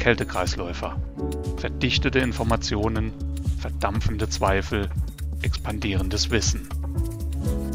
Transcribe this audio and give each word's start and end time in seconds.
Kältekreisläufer. 0.00 0.98
Verdichtete 1.58 2.20
Informationen, 2.20 3.12
verdampfende 3.60 4.30
Zweifel, 4.30 4.88
expandierendes 5.42 6.30
Wissen. 6.30 6.66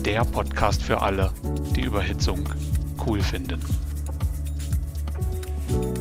Der 0.04 0.26
Podcast 0.26 0.82
für 0.82 1.04
alle, 1.04 1.32
die 1.76 1.82
Überhitzung 1.82 2.50
cool 3.06 3.22
finden. 3.22 3.62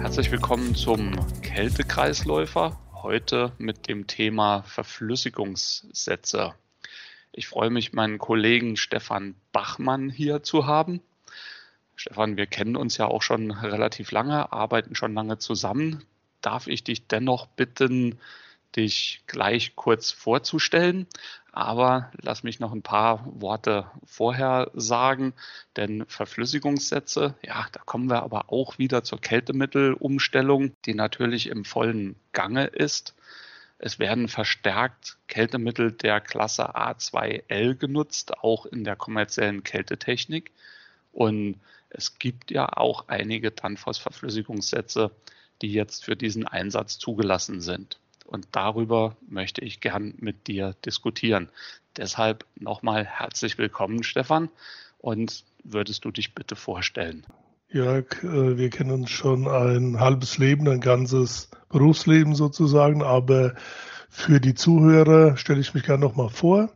Herzlich 0.01 0.31
willkommen 0.31 0.75
zum 0.75 1.15
Kältekreisläufer. 1.43 2.81
Heute 2.95 3.53
mit 3.59 3.87
dem 3.87 4.07
Thema 4.07 4.63
Verflüssigungssätze. 4.63 6.55
Ich 7.33 7.49
freue 7.49 7.69
mich, 7.69 7.93
meinen 7.93 8.17
Kollegen 8.17 8.79
Stefan 8.79 9.35
Bachmann 9.53 10.09
hier 10.09 10.43
zu 10.43 10.65
haben. 10.65 11.03
Stefan, 11.97 12.39
wir 12.39 12.47
kennen 12.47 12.77
uns 12.77 12.97
ja 12.97 13.09
auch 13.09 13.21
schon 13.21 13.51
relativ 13.51 14.11
lange, 14.11 14.55
arbeiten 14.55 14.95
schon 14.95 15.13
lange 15.13 15.37
zusammen. 15.37 16.03
Darf 16.45 16.67
ich 16.67 16.85
dich 16.85 17.07
dennoch 17.07 17.47
bitten, 17.47 18.19
dich 18.77 19.23
gleich 19.27 19.77
kurz 19.77 20.11
vorzustellen? 20.11 21.07
Aber 21.53 22.11
lass 22.21 22.43
mich 22.43 22.61
noch 22.61 22.73
ein 22.73 22.83
paar 22.83 23.25
Worte 23.41 23.91
vorher 24.05 24.71
sagen, 24.75 25.33
denn 25.77 26.05
Verflüssigungssätze, 26.07 27.35
ja, 27.43 27.67
da 27.73 27.81
kommen 27.87 28.11
wir 28.11 28.23
aber 28.23 28.53
auch 28.53 28.77
wieder 28.77 29.05
zur 29.05 29.21
Kältemittelumstellung, 29.21 30.73
die 30.85 30.95
natürlich 30.95 31.47
im 31.47 31.65
vollen 31.65 32.17
Gange 32.33 32.67
ist. 32.67 33.15
Es 33.79 33.99
werden 33.99 34.29
verstärkt 34.29 35.17
Kältemittel 35.29 35.93
der 35.93 36.21
Klasse 36.21 36.77
A2L 36.77 37.75
genutzt, 37.77 38.37
auch 38.39 38.67
in 38.67 38.85
der 38.85 38.97
kommerziellen 38.97 39.63
Kältetechnik. 39.63 40.51
Und 41.13 41.61
es 41.91 42.19
gibt 42.19 42.51
ja 42.51 42.69
auch 42.77 43.09
einige 43.09 43.53
Danfoss-Verflüssigungssätze, 43.53 45.11
die 45.65 45.73
jetzt 45.73 46.05
für 46.05 46.15
diesen 46.15 46.47
Einsatz 46.47 46.99
zugelassen 46.99 47.63
sind. 47.63 47.99
Und 48.27 48.49
darüber 48.53 49.17
möchte 49.27 49.63
ich 49.63 49.81
gern 49.81 50.13
mit 50.19 50.47
dir 50.47 50.75
diskutieren. 50.85 51.49
Deshalb 51.97 52.45
nochmal 52.61 53.07
herzlich 53.07 53.57
willkommen, 53.57 54.03
Stefan. 54.03 54.51
Und 54.99 55.45
würdest 55.63 56.05
du 56.05 56.11
dich 56.11 56.35
bitte 56.35 56.55
vorstellen? 56.55 57.25
Jörg, 57.71 58.23
äh, 58.23 58.59
wir 58.59 58.69
kennen 58.69 58.91
uns 58.91 59.11
schon 59.11 59.49
ein 59.49 60.01
halbes 60.01 60.37
Leben, 60.37 60.69
ein 60.69 60.83
ganzes 60.83 61.49
Berufsleben 61.71 62.35
sozusagen, 62.35 63.03
aber 63.03 63.55
für 64.11 64.41
die 64.41 64.55
Zuhörer 64.55 65.39
stelle 65.39 65.61
ich 65.61 65.73
mich 65.73 65.85
gerne 65.85 66.05
nochmal 66.05 66.29
vor. 66.29 66.69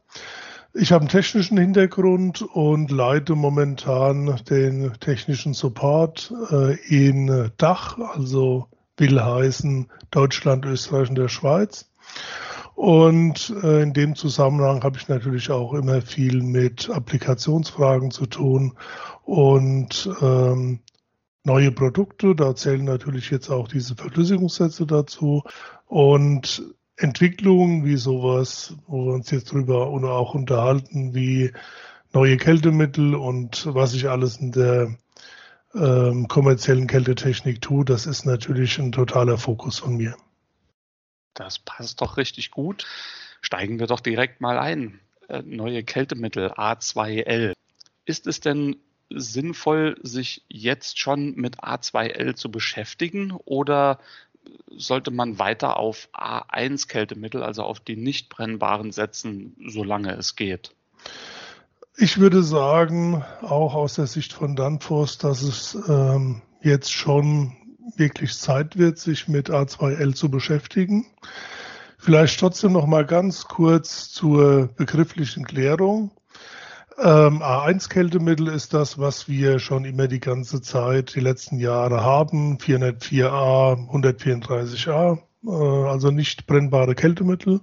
Ich 0.72 0.92
habe 0.92 1.02
einen 1.02 1.10
technischen 1.10 1.58
Hintergrund 1.58 2.40
und 2.40 2.90
leite 2.90 3.34
momentan 3.34 4.40
den 4.48 4.94
technischen 5.00 5.52
Support 5.52 6.32
äh, 6.50 6.76
in 6.88 7.50
Dach, 7.58 7.98
also 7.98 8.66
will 8.98 9.22
heißen 9.22 9.88
Deutschland, 10.10 10.64
Österreich 10.66 11.08
und 11.08 11.16
der 11.16 11.28
Schweiz. 11.28 11.90
Und 12.74 13.52
äh, 13.62 13.82
in 13.82 13.92
dem 13.92 14.14
Zusammenhang 14.14 14.84
habe 14.84 14.98
ich 14.98 15.08
natürlich 15.08 15.50
auch 15.50 15.74
immer 15.74 16.00
viel 16.00 16.42
mit 16.42 16.88
Applikationsfragen 16.90 18.12
zu 18.12 18.26
tun 18.26 18.74
und 19.24 20.08
ähm, 20.22 20.80
neue 21.42 21.72
Produkte. 21.72 22.36
Da 22.36 22.54
zählen 22.54 22.84
natürlich 22.84 23.30
jetzt 23.30 23.50
auch 23.50 23.66
diese 23.66 23.96
Verflüssigungssätze 23.96 24.86
dazu. 24.86 25.42
Und 25.86 26.62
Entwicklungen 26.96 27.84
wie 27.84 27.96
sowas, 27.96 28.76
wo 28.86 29.06
wir 29.06 29.14
uns 29.14 29.30
jetzt 29.30 29.52
drüber 29.52 29.86
auch 29.86 30.34
unterhalten, 30.34 31.14
wie 31.14 31.52
neue 32.12 32.36
Kältemittel 32.36 33.14
und 33.14 33.66
was 33.72 33.94
ich 33.94 34.08
alles 34.08 34.36
in 34.36 34.52
der 34.52 34.96
ähm, 35.74 36.28
kommerziellen 36.28 36.86
Kältetechnik 36.86 37.60
tue, 37.60 37.84
das 37.84 38.06
ist 38.06 38.24
natürlich 38.24 38.78
ein 38.78 38.92
totaler 38.92 39.38
Fokus 39.38 39.78
von 39.78 39.96
mir. 39.96 40.16
Das 41.34 41.58
passt 41.58 42.00
doch 42.00 42.16
richtig 42.16 42.50
gut. 42.50 42.86
Steigen 43.42 43.78
wir 43.78 43.86
doch 43.86 44.00
direkt 44.00 44.40
mal 44.40 44.58
ein. 44.58 45.00
Äh, 45.28 45.42
neue 45.42 45.84
Kältemittel 45.84 46.52
A2L. 46.52 47.52
Ist 48.04 48.26
es 48.26 48.40
denn 48.40 48.76
sinnvoll, 49.10 49.96
sich 50.02 50.42
jetzt 50.48 50.98
schon 50.98 51.34
mit 51.34 51.60
A2L 51.60 52.34
zu 52.34 52.50
beschäftigen 52.50 53.32
oder 53.32 54.00
sollte 54.70 55.10
man 55.10 55.38
weiter 55.38 55.76
auf 55.76 56.08
A1-Kältemittel, 56.12 57.42
also 57.42 57.62
auf 57.62 57.80
die 57.80 57.96
nicht 57.96 58.28
brennbaren 58.28 58.92
setzen, 58.92 59.56
solange 59.66 60.12
es 60.12 60.36
geht? 60.36 60.74
Ich 62.00 62.18
würde 62.18 62.44
sagen, 62.44 63.24
auch 63.42 63.74
aus 63.74 63.94
der 63.94 64.06
Sicht 64.06 64.32
von 64.32 64.54
Danfoss, 64.54 65.18
dass 65.18 65.42
es 65.42 65.76
ähm, 65.88 66.42
jetzt 66.62 66.92
schon 66.92 67.56
wirklich 67.96 68.38
Zeit 68.38 68.78
wird, 68.78 68.98
sich 68.98 69.26
mit 69.26 69.50
A2L 69.50 70.14
zu 70.14 70.30
beschäftigen. 70.30 71.06
Vielleicht 71.98 72.38
trotzdem 72.38 72.70
noch 72.70 72.86
mal 72.86 73.04
ganz 73.04 73.46
kurz 73.46 74.10
zur 74.10 74.68
begrifflichen 74.76 75.44
Klärung. 75.44 76.12
Ähm, 76.98 77.42
A1-Kältemittel 77.42 78.46
ist 78.46 78.74
das, 78.74 79.00
was 79.00 79.28
wir 79.28 79.58
schon 79.58 79.84
immer 79.84 80.06
die 80.06 80.20
ganze 80.20 80.60
Zeit, 80.60 81.16
die 81.16 81.20
letzten 81.20 81.58
Jahre 81.58 82.04
haben. 82.04 82.58
404a, 82.58 83.90
134a, 83.90 85.18
äh, 85.46 85.88
also 85.88 86.12
nicht 86.12 86.46
brennbare 86.46 86.94
Kältemittel. 86.94 87.60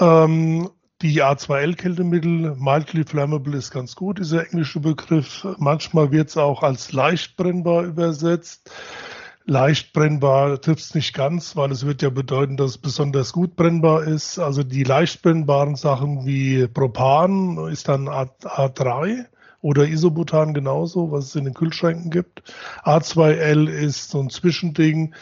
Ähm, 0.00 0.70
die 1.04 1.22
A2L-Kältemittel, 1.22 2.56
mildly 2.56 3.04
flammable 3.04 3.58
ist 3.58 3.70
ganz 3.70 3.94
gut, 3.94 4.18
dieser 4.18 4.46
englische 4.46 4.80
Begriff. 4.80 5.46
Manchmal 5.58 6.10
wird 6.12 6.30
es 6.30 6.38
auch 6.38 6.62
als 6.62 6.92
leicht 6.92 7.36
brennbar 7.36 7.84
übersetzt. 7.84 8.70
Leicht 9.44 9.92
brennbar 9.92 10.58
trifft 10.62 10.80
es 10.80 10.94
nicht 10.94 11.12
ganz, 11.12 11.56
weil 11.56 11.70
es 11.72 11.84
wird 11.84 12.00
ja 12.00 12.08
bedeuten, 12.08 12.56
dass 12.56 12.70
es 12.70 12.78
besonders 12.78 13.34
gut 13.34 13.54
brennbar 13.54 14.04
ist. 14.04 14.38
Also 14.38 14.62
die 14.62 14.82
leicht 14.82 15.20
brennbaren 15.20 15.76
Sachen 15.76 16.24
wie 16.24 16.66
Propan 16.68 17.68
ist 17.68 17.88
dann 17.88 18.08
A, 18.08 18.22
A3 18.42 19.26
oder 19.60 19.86
Isobutan 19.86 20.54
genauso, 20.54 21.12
was 21.12 21.26
es 21.26 21.36
in 21.36 21.44
den 21.44 21.52
Kühlschränken 21.52 22.10
gibt. 22.10 22.42
A2L 22.82 23.68
ist 23.68 24.08
so 24.08 24.20
ein 24.20 24.30
Zwischending. 24.30 25.14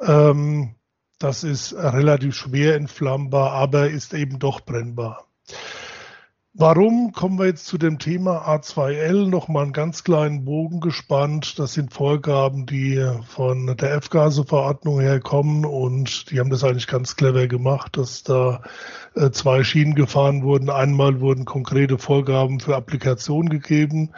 Ähm, 0.00 0.74
das 1.22 1.44
ist 1.44 1.74
relativ 1.74 2.34
schwer 2.34 2.74
entflammbar, 2.74 3.52
aber 3.52 3.90
ist 3.90 4.14
eben 4.14 4.38
doch 4.38 4.60
brennbar. 4.60 5.26
Warum 6.54 7.12
kommen 7.12 7.38
wir 7.38 7.46
jetzt 7.46 7.64
zu 7.64 7.78
dem 7.78 7.98
Thema 7.98 8.46
A2L? 8.46 9.26
Nochmal 9.26 9.62
einen 9.62 9.72
ganz 9.72 10.04
kleinen 10.04 10.44
Bogen 10.44 10.80
gespannt. 10.80 11.58
Das 11.58 11.72
sind 11.72 11.94
Vorgaben, 11.94 12.66
die 12.66 13.02
von 13.26 13.74
der 13.74 13.94
F-Gase-Verordnung 13.94 15.00
herkommen 15.00 15.64
und 15.64 16.30
die 16.30 16.40
haben 16.40 16.50
das 16.50 16.62
eigentlich 16.62 16.88
ganz 16.88 17.16
clever 17.16 17.46
gemacht, 17.46 17.96
dass 17.96 18.22
da 18.22 18.60
äh, 19.14 19.30
zwei 19.30 19.64
Schienen 19.64 19.94
gefahren 19.94 20.42
wurden. 20.42 20.68
Einmal 20.68 21.20
wurden 21.20 21.46
konkrete 21.46 21.96
Vorgaben 21.96 22.60
für 22.60 22.76
Applikationen 22.76 23.48
gegeben, 23.48 24.10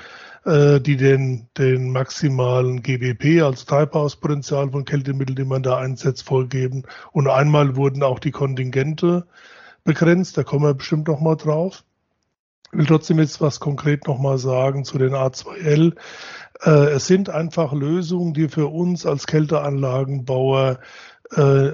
äh, 0.45 0.81
die 0.81 0.97
den, 0.97 1.49
den 1.57 1.91
maximalen 1.91 2.83
GWP, 2.83 3.43
also 3.43 3.65
Treibhauspotenzial 3.65 4.71
von 4.71 4.85
Kältemitteln, 4.85 5.37
die 5.37 5.45
man 5.45 5.63
da 5.63 5.79
einsetzt, 5.79 6.25
vorgeben. 6.25 6.85
Und 7.13 7.29
einmal 7.29 7.77
wurden 7.77 8.03
auch 8.03 8.19
die 8.19 8.31
Kontingente 8.31 9.27
begrenzt. 9.85 10.37
Da 10.37 10.43
kommen 10.43 10.65
wir 10.65 10.75
bestimmt 10.75 11.09
noch 11.09 11.21
mal 11.21 11.37
drauf. 11.37 11.85
Ich 12.73 12.79
will 12.79 12.87
trotzdem 12.87 13.21
jetzt 13.21 13.41
was 13.41 13.61
konkret 13.61 14.07
nochmal 14.07 14.39
sagen 14.39 14.85
zu 14.85 14.99
den 14.99 15.15
A2L. 15.15 15.95
Äh, 16.63 16.71
es 16.71 17.07
sind 17.07 17.31
einfach 17.31 17.73
Lösungen, 17.73 18.35
die 18.35 18.49
für 18.49 18.67
uns 18.67 19.07
als 19.07 19.27
Kälteanlagenbauer 19.27 20.81
äh, 21.37 21.71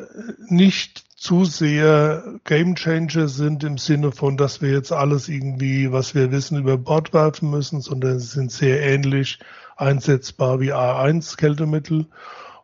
nicht 0.47 1.10
zu 1.21 1.45
sehr 1.45 2.41
Game 2.45 2.75
Changer 2.77 3.29
sind 3.29 3.63
im 3.63 3.77
Sinne 3.77 4.11
von, 4.11 4.39
dass 4.39 4.63
wir 4.63 4.71
jetzt 4.71 4.91
alles 4.91 5.29
irgendwie, 5.29 5.93
was 5.93 6.15
wir 6.15 6.33
wissen, 6.33 6.57
über 6.59 6.79
Bord 6.79 7.13
werfen 7.13 7.51
müssen, 7.51 7.83
sondern 7.83 8.19
sie 8.19 8.27
sind 8.27 8.51
sehr 8.51 8.83
ähnlich 8.83 9.39
einsetzbar 9.77 10.61
wie 10.61 10.73
A1 10.73 11.37
Kältemittel. 11.37 12.07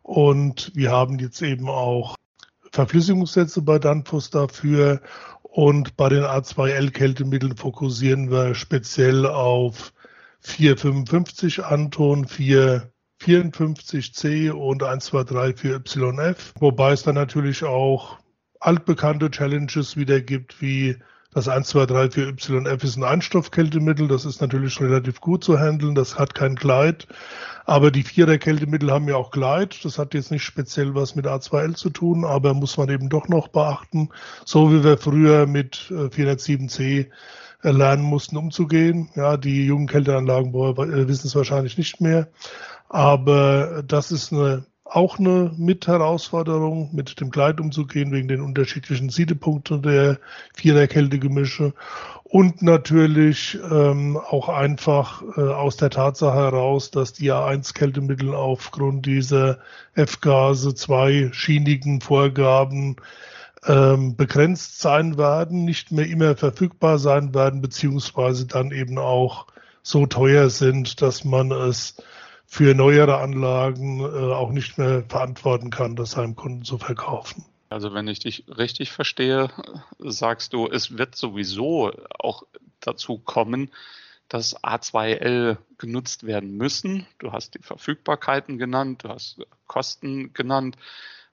Und 0.01 0.71
wir 0.73 0.91
haben 0.91 1.19
jetzt 1.19 1.39
eben 1.43 1.69
auch 1.69 2.15
Verflüssigungssätze 2.71 3.61
bei 3.61 3.77
Danfoss 3.77 4.31
dafür 4.31 5.01
und 5.43 5.95
bei 5.95 6.09
den 6.09 6.23
A2L-Kältemitteln 6.23 7.57
fokussieren 7.57 8.31
wir 8.31 8.55
speziell 8.55 9.27
auf 9.27 9.93
455 10.39 11.63
Anton, 11.63 12.25
454C 12.25 14.49
und 14.49 14.81
123 14.81 15.59
für 15.59 15.75
YF. 15.75 16.55
Wobei 16.59 16.93
es 16.93 17.03
dann 17.03 17.13
natürlich 17.13 17.63
auch 17.63 18.17
altbekannte 18.59 19.31
Challenges 19.31 19.97
wieder 19.97 20.21
gibt, 20.21 20.61
wie 20.61 20.97
das 21.37 21.47
123 21.47 22.43
für 22.43 22.61
YF 22.61 22.83
ist 22.83 22.97
ein 22.97 23.03
Einstoffkältemittel. 23.03 24.07
Das 24.07 24.25
ist 24.25 24.41
natürlich 24.41 24.81
relativ 24.81 25.21
gut 25.21 25.43
zu 25.43 25.59
handeln. 25.59 25.93
Das 25.93 26.17
hat 26.17 26.33
kein 26.33 26.55
Gleit. 26.55 27.07
Aber 27.65 27.91
die 27.91 28.01
Vierer-Kältemittel 28.01 28.91
haben 28.91 29.07
ja 29.07 29.17
auch 29.17 29.29
Gleit. 29.29 29.85
Das 29.85 29.99
hat 29.99 30.13
jetzt 30.15 30.31
nicht 30.31 30.43
speziell 30.43 30.95
was 30.95 31.15
mit 31.15 31.27
A2L 31.27 31.75
zu 31.75 31.91
tun, 31.91 32.25
aber 32.25 32.53
muss 32.55 32.77
man 32.77 32.89
eben 32.89 33.09
doch 33.09 33.27
noch 33.27 33.49
beachten. 33.49 34.09
So 34.45 34.71
wie 34.71 34.83
wir 34.83 34.97
früher 34.97 35.45
mit 35.45 35.75
407C 35.91 37.07
äh, 37.61 37.69
lernen 37.69 38.03
mussten, 38.03 38.37
umzugehen. 38.37 39.09
Ja, 39.15 39.37
die 39.37 39.65
jungen 39.67 39.87
Kälteanlagenbauer 39.87 40.79
äh, 40.79 41.07
wissen 41.07 41.27
es 41.27 41.35
wahrscheinlich 41.35 41.77
nicht 41.77 42.01
mehr. 42.01 42.29
Aber 42.89 43.83
das 43.85 44.11
ist 44.11 44.31
eine 44.31 44.65
auch 44.89 45.19
eine 45.19 45.51
Mitherausforderung, 45.57 46.89
mit 46.93 47.19
dem 47.19 47.31
Kleid 47.31 47.59
umzugehen, 47.59 48.11
wegen 48.11 48.27
den 48.27 48.41
unterschiedlichen 48.41 49.09
Siedepunkten 49.09 49.81
der 49.81 50.19
Viererkältegemische 50.55 51.73
und 52.23 52.61
natürlich 52.61 53.57
ähm, 53.71 54.17
auch 54.17 54.49
einfach 54.49 55.23
äh, 55.37 55.41
aus 55.41 55.77
der 55.77 55.89
Tatsache 55.89 56.35
heraus, 56.35 56.91
dass 56.91 57.13
die 57.13 57.31
A1-Kältemittel 57.31 58.35
aufgrund 58.35 59.05
dieser 59.05 59.59
F-Gase 59.95 60.75
zwei 60.75 61.29
schienigen 61.31 62.01
Vorgaben 62.01 62.97
ähm, 63.65 64.15
begrenzt 64.15 64.81
sein 64.81 65.17
werden, 65.17 65.63
nicht 65.63 65.91
mehr 65.91 66.07
immer 66.07 66.35
verfügbar 66.35 66.99
sein 66.99 67.33
werden, 67.33 67.61
beziehungsweise 67.61 68.45
dann 68.45 68.71
eben 68.71 68.97
auch 68.97 69.47
so 69.81 70.05
teuer 70.05 70.49
sind, 70.49 71.01
dass 71.01 71.23
man 71.23 71.51
es 71.51 71.95
für 72.47 72.73
neuere 72.73 73.17
Anlagen 73.17 73.99
äh, 73.99 74.33
auch 74.33 74.51
nicht 74.51 74.77
mehr 74.77 75.03
verantworten 75.07 75.69
kann, 75.69 75.95
das 75.95 76.11
seinem 76.11 76.35
Kunden 76.35 76.63
zu 76.63 76.77
verkaufen. 76.77 77.45
Also 77.69 77.93
wenn 77.93 78.07
ich 78.07 78.19
dich 78.19 78.45
richtig 78.47 78.91
verstehe, 78.91 79.49
sagst 79.99 80.53
du, 80.53 80.67
es 80.67 80.97
wird 80.97 81.15
sowieso 81.15 81.91
auch 82.17 82.43
dazu 82.79 83.19
kommen, 83.19 83.69
dass 84.29 84.61
A2L 84.63 85.57
genutzt 85.77 86.25
werden 86.25 86.55
müssen. 86.55 87.05
Du 87.19 87.33
hast 87.33 87.55
die 87.55 87.61
Verfügbarkeiten 87.61 88.57
genannt, 88.57 89.03
du 89.03 89.09
hast 89.09 89.39
Kosten 89.67 90.33
genannt. 90.33 90.77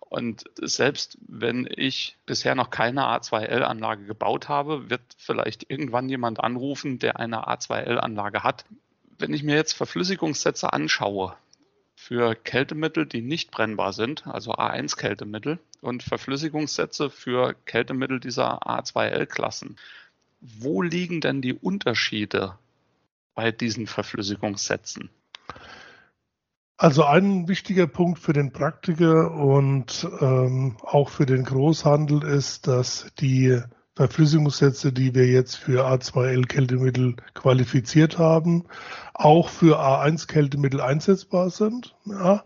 Und 0.00 0.44
selbst 0.60 1.18
wenn 1.26 1.68
ich 1.74 2.16
bisher 2.26 2.54
noch 2.54 2.70
keine 2.70 3.02
A2L-Anlage 3.02 4.04
gebaut 4.04 4.48
habe, 4.48 4.90
wird 4.90 5.02
vielleicht 5.16 5.70
irgendwann 5.70 6.08
jemand 6.08 6.40
anrufen, 6.40 6.98
der 6.98 7.18
eine 7.18 7.48
A2L-Anlage 7.48 8.42
hat. 8.42 8.64
Wenn 9.18 9.32
ich 9.32 9.42
mir 9.42 9.54
jetzt 9.54 9.74
Verflüssigungssätze 9.74 10.72
anschaue, 10.72 11.36
für 11.96 12.34
Kältemittel, 12.34 13.06
die 13.06 13.22
nicht 13.22 13.50
brennbar 13.50 13.92
sind, 13.92 14.26
also 14.26 14.52
A1-Kältemittel, 14.52 15.58
und 15.80 16.02
Verflüssigungssätze 16.02 17.10
für 17.10 17.54
Kältemittel 17.66 18.20
dieser 18.20 18.66
A2L-Klassen. 18.66 19.76
Wo 20.40 20.82
liegen 20.82 21.20
denn 21.20 21.40
die 21.40 21.54
Unterschiede 21.54 22.58
bei 23.34 23.52
diesen 23.52 23.86
Verflüssigungssätzen? 23.86 25.10
Also 26.76 27.04
ein 27.04 27.48
wichtiger 27.48 27.86
Punkt 27.86 28.18
für 28.18 28.32
den 28.32 28.52
Praktiker 28.52 29.30
und 29.30 30.06
ähm, 30.20 30.76
auch 30.82 31.08
für 31.08 31.24
den 31.24 31.44
Großhandel 31.44 32.24
ist, 32.24 32.66
dass 32.66 33.06
die 33.20 33.62
Verflüssigungssätze, 33.96 34.92
die 34.92 35.14
wir 35.14 35.26
jetzt 35.26 35.56
für 35.56 35.86
A2L-Kältemittel 35.86 37.14
qualifiziert 37.34 38.18
haben, 38.18 38.64
auch 39.12 39.48
für 39.48 39.78
A1-Kältemittel 39.78 40.80
einsetzbar 40.80 41.50
sind. 41.50 41.94
Ja, 42.04 42.42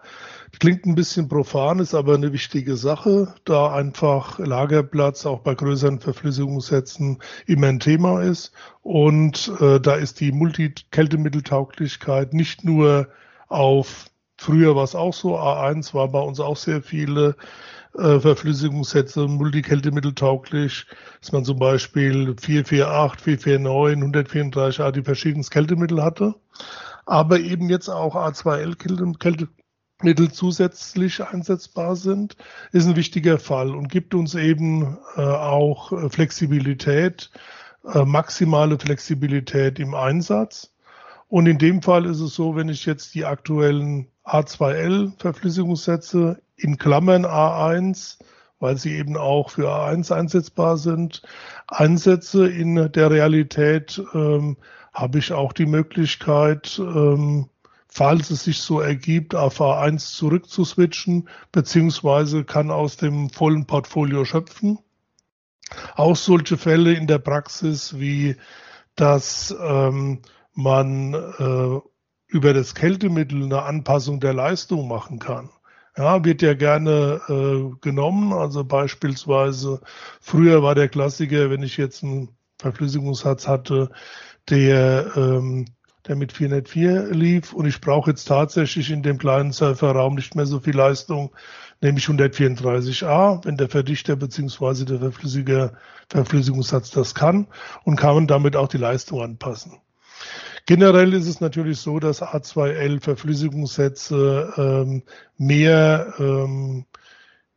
klingt 0.58 0.84
ein 0.84 0.94
bisschen 0.94 1.28
profan, 1.28 1.78
ist 1.78 1.94
aber 1.94 2.14
eine 2.14 2.34
wichtige 2.34 2.76
Sache, 2.76 3.34
da 3.46 3.72
einfach 3.72 4.38
Lagerplatz 4.38 5.24
auch 5.24 5.40
bei 5.40 5.54
größeren 5.54 6.00
Verflüssigungssätzen 6.00 7.22
immer 7.46 7.68
ein 7.68 7.80
Thema 7.80 8.22
ist. 8.22 8.52
Und 8.82 9.50
äh, 9.60 9.80
da 9.80 9.94
ist 9.94 10.20
die 10.20 10.32
Multikältemitteltauglichkeit 10.32 12.34
nicht 12.34 12.62
nur 12.62 13.08
auf 13.48 14.10
Früher 14.40 14.76
war 14.76 14.84
es 14.84 14.94
auch 14.94 15.14
so, 15.14 15.36
A1 15.36 15.94
war 15.94 16.06
bei 16.08 16.20
uns 16.20 16.38
auch 16.38 16.56
sehr 16.56 16.80
viele 16.80 17.34
äh, 17.94 18.20
Verflüssigungssätze, 18.20 19.26
multikältemitteltauglich, 19.26 20.86
dass 21.20 21.32
man 21.32 21.44
zum 21.44 21.58
Beispiel 21.58 22.36
448, 22.38 23.42
449, 23.42 24.36
134a 24.36 24.92
die 24.92 25.02
verschiedenen 25.02 25.44
Kältemittel 25.44 26.02
hatte. 26.02 26.34
Aber 27.06 27.40
eben 27.40 27.70
jetzt 27.70 27.88
auch 27.88 28.14
A2L-Kältemittel 28.14 30.30
zusätzlich 30.30 31.24
einsetzbar 31.24 31.96
sind, 31.96 32.36
ist 32.72 32.86
ein 32.86 32.96
wichtiger 32.96 33.38
Fall 33.38 33.74
und 33.74 33.88
gibt 33.88 34.14
uns 34.14 34.34
eben 34.34 34.98
äh, 35.16 35.22
auch 35.22 35.92
äh, 35.92 36.10
Flexibilität, 36.10 37.30
maximale 38.04 38.78
Flexibilität 38.78 39.78
im 39.78 39.94
Einsatz. 39.94 40.74
Und 41.28 41.46
in 41.46 41.56
dem 41.56 41.80
Fall 41.80 42.04
ist 42.04 42.20
es 42.20 42.34
so, 42.34 42.54
wenn 42.54 42.68
ich 42.68 42.84
jetzt 42.84 43.14
die 43.14 43.24
aktuellen 43.24 44.08
A2L 44.28 45.12
Verflüssigungssätze 45.18 46.40
in 46.56 46.76
Klammern 46.76 47.24
A1, 47.24 48.18
weil 48.60 48.76
sie 48.76 48.96
eben 48.96 49.16
auch 49.16 49.50
für 49.50 49.68
A1 49.68 50.12
einsetzbar 50.12 50.76
sind, 50.76 51.22
einsetze 51.66 52.48
in 52.48 52.90
der 52.92 53.10
Realität, 53.10 54.02
ähm, 54.14 54.56
habe 54.92 55.18
ich 55.18 55.32
auch 55.32 55.52
die 55.52 55.66
Möglichkeit, 55.66 56.78
ähm, 56.78 57.48
falls 57.86 58.30
es 58.30 58.44
sich 58.44 58.60
so 58.60 58.80
ergibt, 58.80 59.34
auf 59.34 59.60
A1 59.60 60.16
zurückzuswitchen, 60.16 61.28
beziehungsweise 61.52 62.44
kann 62.44 62.70
aus 62.70 62.96
dem 62.96 63.30
vollen 63.30 63.66
Portfolio 63.66 64.24
schöpfen. 64.24 64.78
Auch 65.94 66.16
solche 66.16 66.56
Fälle 66.56 66.94
in 66.94 67.06
der 67.06 67.18
Praxis 67.18 67.98
wie, 67.98 68.36
dass 68.94 69.54
ähm, 69.60 70.20
man 70.54 71.14
äh, 71.14 71.80
über 72.28 72.52
das 72.52 72.74
Kältemittel 72.74 73.42
eine 73.42 73.62
Anpassung 73.62 74.20
der 74.20 74.34
Leistung 74.34 74.86
machen 74.86 75.18
kann. 75.18 75.50
Ja, 75.96 76.24
wird 76.24 76.42
ja 76.42 76.54
gerne 76.54 77.20
äh, 77.28 77.76
genommen. 77.80 78.32
Also 78.32 78.64
beispielsweise 78.64 79.80
früher 80.20 80.62
war 80.62 80.74
der 80.74 80.88
Klassiker, 80.88 81.50
wenn 81.50 81.62
ich 81.62 81.76
jetzt 81.76 82.04
einen 82.04 82.28
Verflüssigungssatz 82.58 83.48
hatte, 83.48 83.90
der, 84.48 85.16
ähm, 85.16 85.66
der 86.06 86.16
mit 86.16 86.32
404 86.32 87.08
lief 87.12 87.52
und 87.52 87.66
ich 87.66 87.80
brauche 87.80 88.10
jetzt 88.10 88.24
tatsächlich 88.24 88.90
in 88.90 89.02
dem 89.02 89.18
kleinen 89.18 89.52
Surferraum 89.52 90.14
nicht 90.14 90.34
mehr 90.34 90.46
so 90.46 90.60
viel 90.60 90.76
Leistung, 90.76 91.34
nämlich 91.80 92.06
134a, 92.06 93.44
wenn 93.44 93.56
der 93.56 93.68
Verdichter 93.68 94.16
beziehungsweise 94.16 94.84
der 94.84 94.98
Verflüssiger, 94.98 95.72
Verflüssigungssatz 96.08 96.90
das 96.90 97.14
kann 97.14 97.48
und 97.84 97.96
kann 97.96 98.14
man 98.14 98.26
damit 98.26 98.56
auch 98.56 98.68
die 98.68 98.78
Leistung 98.78 99.22
anpassen. 99.22 99.80
Generell 100.68 101.14
ist 101.14 101.26
es 101.26 101.40
natürlich 101.40 101.78
so, 101.78 101.98
dass 101.98 102.22
A2L 102.22 103.00
Verflüssigungssätze 103.00 104.52
ähm, 104.58 105.02
mehr 105.38 106.12
ähm, 106.18 106.84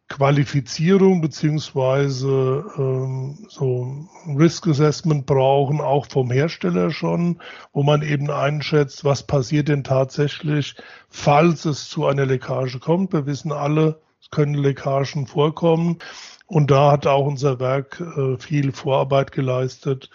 Qualifizierung 0.07 1.19
beziehungsweise 1.19 2.63
ähm, 2.77 3.47
so 3.49 4.07
Risk 4.37 4.65
Assessment 4.69 5.25
brauchen, 5.25 5.81
auch 5.81 6.05
vom 6.05 6.31
Hersteller 6.31 6.89
schon, 6.89 7.41
wo 7.73 7.83
man 7.83 8.01
eben 8.01 8.31
einschätzt, 8.31 9.03
was 9.03 9.27
passiert 9.27 9.67
denn 9.67 9.83
tatsächlich, 9.83 10.77
falls 11.09 11.65
es 11.65 11.89
zu 11.89 12.05
einer 12.05 12.25
Leckage 12.25 12.79
kommt. 12.79 13.11
Wir 13.11 13.25
wissen 13.25 13.51
alle, 13.51 13.99
es 14.21 14.29
können 14.29 14.53
Leckagen 14.53 15.27
vorkommen. 15.27 15.97
Und 16.45 16.71
da 16.71 16.93
hat 16.93 17.07
auch 17.07 17.25
unser 17.25 17.59
Werk 17.59 17.99
äh, 17.99 18.37
viel 18.37 18.71
Vorarbeit 18.71 19.33
geleistet, 19.33 20.09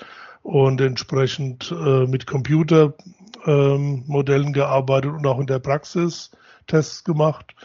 und 0.47 0.81
entsprechend 0.81 1.73
äh, 1.73 2.07
mit 2.07 2.29
Computermodellen 2.29 4.47
ähm, 4.47 4.53
gearbeitet 4.53 5.11
und 5.11 5.27
auch 5.27 5.41
in 5.41 5.47
der 5.47 5.59
Praxis 5.59 6.31
Tests 6.69 7.03
gemacht. 7.03 7.57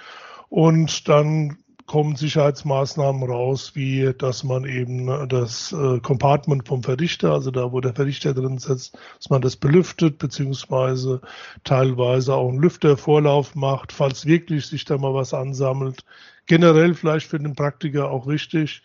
Und 0.50 1.08
dann 1.08 1.60
kommen 1.86 2.16
Sicherheitsmaßnahmen 2.16 3.22
raus, 3.30 3.74
wie 3.76 4.12
dass 4.18 4.44
man 4.44 4.66
eben 4.66 5.30
das 5.30 5.72
äh, 5.74 6.00
Compartment 6.00 6.68
vom 6.68 6.82
Verdichter, 6.82 7.34
also 7.34 7.52
da, 7.52 7.72
wo 7.72 7.82
der 7.82 7.94
Verdichter 7.94 8.34
drin 8.34 8.58
sitzt, 8.58 8.98
dass 9.18 9.30
man 9.30 9.44
das 9.44 9.58
belüftet, 9.58 10.18
beziehungsweise 10.18 11.22
teilweise 11.64 12.34
auch 12.34 12.50
einen 12.50 12.62
Lüftervorlauf 12.62 13.54
macht, 13.54 13.92
falls 13.92 14.26
wirklich 14.26 14.66
sich 14.66 14.86
da 14.86 14.98
mal 14.98 15.14
was 15.14 15.36
ansammelt. 15.36 16.04
Generell 16.48 16.96
vielleicht 16.96 17.28
für 17.28 17.38
den 17.38 17.54
Praktiker 17.54 18.10
auch 18.10 18.26
wichtig, 18.26 18.82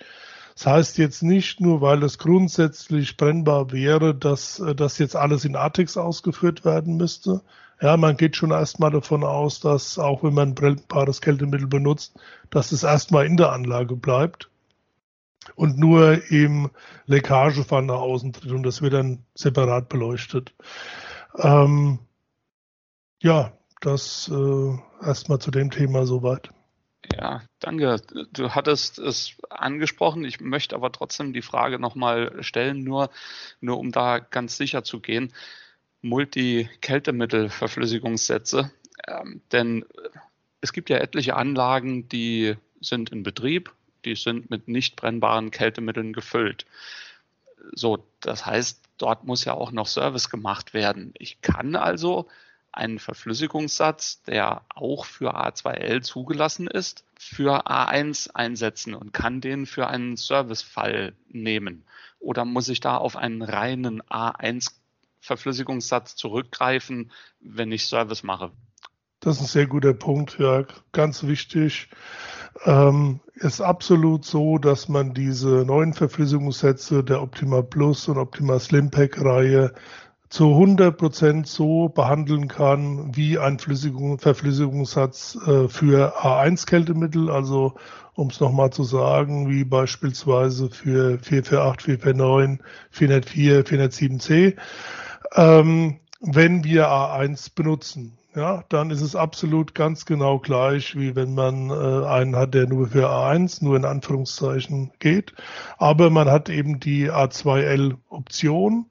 das 0.57 0.67
heißt 0.67 0.99
jetzt 0.99 1.23
nicht 1.23 1.61
nur, 1.61 1.83
weil 1.83 2.03
es 2.03 2.17
grundsätzlich 2.17 3.19
brennbar 3.19 3.73
wäre, 3.73 4.15
dass 4.15 4.59
äh, 4.59 4.75
das 4.75 4.97
jetzt 4.99 5.15
alles 5.15 5.45
in 5.45 5.55
Artix 5.55 5.99
ausgeführt 5.99 6.65
werden 6.65 6.97
müsste. 6.97 7.43
Ja, 7.81 7.99
man 7.99 8.17
geht 8.17 8.37
schon 8.37 8.53
erstmal 8.53 8.91
davon 8.91 9.23
aus, 9.23 9.61
dass 9.61 9.99
auch 9.99 10.23
wenn 10.23 10.33
man 10.33 10.55
brennbares 10.55 11.21
Kältemittel 11.21 11.67
benutzt, 11.67 12.19
dass 12.49 12.73
es 12.73 12.85
erstmal 12.85 13.27
in 13.27 13.37
der 13.37 13.53
Anlage 13.53 13.97
bleibt 13.97 14.49
und 15.57 15.79
nur 15.79 16.23
im 16.31 16.71
Leckagefall 17.05 17.83
nach 17.83 18.01
außen 18.01 18.33
tritt 18.33 18.53
und 18.53 18.63
das 18.63 18.81
wird 18.81 18.95
dann 18.95 19.25
separat 19.35 19.91
beleuchtet. 19.91 20.55
Ähm, 21.37 21.99
ja, 23.23 23.53
das 23.83 24.31
äh, 24.33 24.79
erstmal 25.05 25.39
zu 25.39 25.51
dem 25.51 25.71
Thema 25.71 26.07
soweit. 26.07 26.51
Ja, 27.19 27.43
danke. 27.61 28.01
Du 28.33 28.55
hattest 28.55 28.99
es 28.99 29.37
angesprochen. 29.49 30.25
Ich 30.25 30.41
möchte 30.41 30.75
aber 30.75 30.93
trotzdem 30.93 31.33
die 31.33 31.43
Frage 31.43 31.79
nochmal 31.79 32.43
stellen, 32.43 32.85
nur, 32.85 33.11
nur 33.61 33.79
um 33.79 33.93
da 33.93 34.19
ganz 34.19 34.57
sicher 34.57 34.83
zu 34.85 35.01
gehen. 35.01 35.33
Multi-Kältemittel-Verflüssigungssätze. 36.03 38.71
Ähm, 39.07 39.41
denn 39.53 39.85
es 40.61 40.73
gibt 40.73 40.91
ja 40.91 40.99
etliche 40.99 41.37
Anlagen, 41.37 42.09
die 42.09 42.57
sind 42.81 43.11
in 43.11 43.23
Betrieb, 43.23 43.73
die 44.05 44.15
sind 44.15 44.51
mit 44.51 44.69
nicht 44.69 44.97
brennbaren 44.97 45.51
Kältemitteln 45.51 46.13
gefüllt. 46.13 46.67
So, 47.73 48.07
das 48.21 48.47
heißt, 48.47 48.83
dort 48.99 49.25
muss 49.25 49.45
ja 49.45 49.55
auch 49.55 49.73
noch 49.73 49.87
Service 49.87 50.31
gemacht 50.31 50.75
werden. 50.75 51.13
Ich 51.19 51.41
kann 51.41 51.77
also 51.77 52.29
einen 52.77 52.99
Verflüssigungssatz, 52.99 54.23
der 54.23 54.63
auch 54.75 55.05
für 55.05 55.37
A2L 55.37 56.03
zugelassen 56.03 56.67
ist, 56.67 57.05
für 57.19 57.67
A1 57.67 58.31
einsetzen 58.35 58.95
und 58.95 59.13
kann 59.13 59.41
den 59.41 59.67
für 59.67 59.89
einen 59.89 60.17
Servicefall 60.17 61.15
nehmen? 61.29 61.85
Oder 62.19 62.45
muss 62.45 62.69
ich 62.69 62.81
da 62.81 62.97
auf 62.97 63.17
einen 63.17 63.43
reinen 63.43 64.03
A1 64.03 64.73
Verflüssigungssatz 65.21 66.17
zurückgreifen, 66.17 67.11
wenn 67.41 67.73
ich 67.73 67.87
Service 67.87 68.23
mache? 68.23 68.53
Das 69.21 69.37
ist 69.37 69.43
ein 69.43 69.47
sehr 69.47 69.67
guter 69.67 69.95
Punkt, 69.95 70.39
ja, 70.39 70.65
ganz 70.93 71.25
wichtig. 71.25 71.89
Ähm, 72.65 73.21
ist 73.35 73.61
absolut 73.61 74.25
so, 74.25 74.59
dass 74.59 74.89
man 74.89 75.15
diese 75.15 75.65
neuen 75.65 75.95
Verflüssigungssätze 75.95 77.03
der 77.03 77.23
Optima 77.23 77.63
Plus 77.63 78.09
und 78.09 78.19
Optima 78.19 78.59
Slim 78.59 78.91
Pack 78.91 79.21
Reihe 79.21 79.75
zu 80.29 80.51
100 80.51 80.97
Prozent 80.97 81.47
so 81.47 81.89
behandeln 81.89 82.49
kann 82.49 83.15
wie 83.15 83.39
ein 83.39 83.59
Flüssigung, 83.59 84.19
Verflüssigungssatz 84.19 85.39
äh, 85.47 85.69
für 85.69 86.19
A1-Kältemittel, 86.19 87.31
also 87.31 87.75
um 88.15 88.29
es 88.29 88.41
nochmal 88.41 88.71
zu 88.71 88.83
sagen, 88.83 89.51
wie 89.51 89.65
beispielsweise 89.65 90.71
für 90.71 91.19
448, 91.19 92.03
449, 92.03 92.65
404, 92.91 93.65
407c, 93.65 94.57
ähm, 95.35 96.01
wenn 96.21 96.65
wir 96.65 96.89
A1 96.89 97.55
benutzen 97.55 98.17
ja, 98.37 98.65
dann 98.69 98.91
ist 98.91 99.01
es 99.01 99.17
absolut 99.17 99.75
ganz 99.75 100.05
genau 100.05 100.39
gleich, 100.39 100.95
wie 100.95 101.17
wenn 101.17 101.35
man 101.35 101.71
äh, 101.71 102.07
einen 102.07 102.37
hat, 102.37 102.53
der 102.53 102.67
nur 102.67 102.89
für 102.89 103.09
A1, 103.09 103.65
nur 103.65 103.77
in 103.77 103.87
Anführungszeichen 103.87 104.93
geht. 104.99 105.33
Aber 105.79 106.11
man 106.11 106.31
hat 106.31 106.51
eben 106.51 106.79
die 106.79 107.11
A2L-Option. 107.11 108.85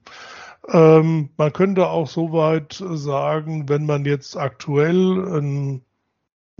Ähm, 0.71 1.29
man 1.37 1.53
könnte 1.53 1.87
auch 1.87 2.07
soweit 2.07 2.83
sagen, 2.93 3.69
wenn 3.69 3.85
man 3.85 4.05
jetzt 4.05 4.35
aktuell 4.35 5.25
einen 5.27 5.85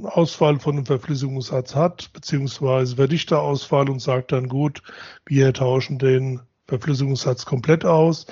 Ausfall 0.04 0.60
von 0.60 0.76
einem 0.76 0.86
Verflüssigungssatz 0.86 1.74
hat, 1.76 2.12
beziehungsweise 2.14 2.98
Verdichterausfall 2.98 3.90
und 3.90 4.02
sagt 4.02 4.32
dann 4.32 4.50
gut, 4.50 4.84
wir 5.26 5.54
tauschen 5.54 6.00
den 6.00 6.42
Verflüssigungssatz 6.68 7.46
komplett 7.46 7.86
aus. 7.86 8.26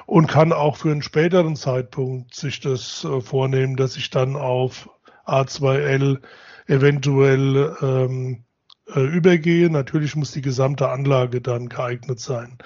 Und 0.07 0.27
kann 0.27 0.53
auch 0.53 0.77
für 0.77 0.91
einen 0.91 1.03
späteren 1.03 1.57
Zeitpunkt 1.57 2.35
sich 2.35 2.61
das 2.61 3.05
äh, 3.05 3.21
vornehmen, 3.21 3.77
dass 3.77 3.97
ich 3.97 4.11
dann 4.11 4.37
auf 4.37 4.91
A2L 5.27 6.21
eventuell 6.67 7.77
ähm, 7.81 8.45
äh, 8.95 9.01
übergehe. 9.01 9.71
Natürlich 9.71 10.17
muss 10.17 10.33
die 10.33 10.43
gesamte 10.43 10.89
Anlage 10.89 11.41
dann 11.41 11.69
geeignet 11.69 12.21
sein. 12.21 12.59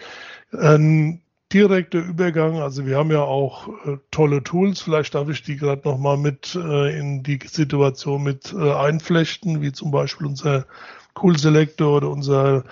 Ein 0.52 1.20
direkter 1.52 2.00
Übergang, 2.00 2.60
also 2.60 2.84
wir 2.84 2.96
haben 2.96 3.12
ja 3.12 3.22
auch 3.22 3.68
äh, 3.86 3.96
tolle 4.10 4.42
Tools, 4.42 4.80
vielleicht 4.80 5.14
darf 5.14 5.28
ich 5.28 5.42
die 5.42 5.56
gerade 5.56 5.88
nochmal 5.88 6.16
mit 6.16 6.54
äh, 6.56 6.98
in 6.98 7.22
die 7.22 7.38
Situation 7.44 8.22
mit 8.24 8.52
äh, 8.52 8.72
einflechten, 8.72 9.62
wie 9.62 9.72
zum 9.72 9.90
Beispiel 9.90 10.26
unser 10.26 10.66
Cool 11.20 11.38
Selector 11.38 11.98
oder 11.98 12.10
unser 12.10 12.64